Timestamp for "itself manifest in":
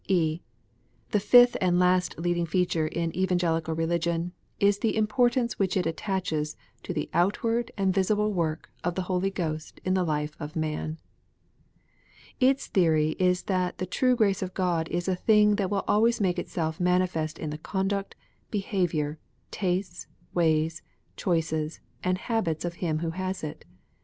16.39-17.51